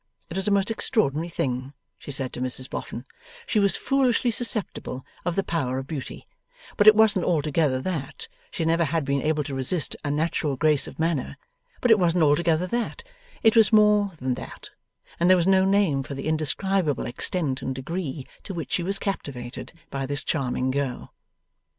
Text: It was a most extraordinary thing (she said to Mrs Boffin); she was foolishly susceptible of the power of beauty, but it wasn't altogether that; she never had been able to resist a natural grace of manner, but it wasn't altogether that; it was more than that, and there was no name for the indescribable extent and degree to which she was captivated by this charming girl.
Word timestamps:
It 0.31 0.35
was 0.35 0.47
a 0.47 0.51
most 0.51 0.71
extraordinary 0.71 1.29
thing 1.29 1.75
(she 1.99 2.09
said 2.09 2.33
to 2.33 2.41
Mrs 2.41 2.67
Boffin); 2.67 3.05
she 3.45 3.59
was 3.59 3.77
foolishly 3.77 4.31
susceptible 4.31 5.05
of 5.25 5.35
the 5.35 5.43
power 5.43 5.77
of 5.77 5.85
beauty, 5.85 6.27
but 6.75 6.87
it 6.87 6.95
wasn't 6.95 7.25
altogether 7.25 7.79
that; 7.81 8.27
she 8.49 8.65
never 8.65 8.85
had 8.85 9.05
been 9.05 9.21
able 9.21 9.43
to 9.43 9.53
resist 9.53 9.95
a 10.03 10.09
natural 10.09 10.55
grace 10.55 10.87
of 10.87 10.97
manner, 10.97 11.37
but 11.81 11.91
it 11.91 11.99
wasn't 11.99 12.23
altogether 12.23 12.65
that; 12.65 13.03
it 13.43 13.55
was 13.55 13.71
more 13.71 14.13
than 14.19 14.33
that, 14.33 14.71
and 15.19 15.29
there 15.29 15.37
was 15.37 15.45
no 15.45 15.65
name 15.65 16.01
for 16.01 16.15
the 16.15 16.25
indescribable 16.25 17.05
extent 17.05 17.61
and 17.61 17.75
degree 17.75 18.25
to 18.41 18.55
which 18.55 18.71
she 18.71 18.81
was 18.81 18.97
captivated 18.97 19.71
by 19.91 20.07
this 20.07 20.23
charming 20.23 20.71
girl. 20.71 21.13